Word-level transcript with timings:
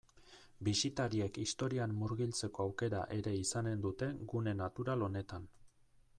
Bisitariek 0.69 1.37
historian 1.43 1.93
murgiltzeko 1.99 2.65
aukera 2.65 3.03
ere 3.19 3.35
izanen 3.43 3.87
dute 3.87 4.13
gune 4.35 4.57
natural 4.65 5.07
honetan. 5.11 5.49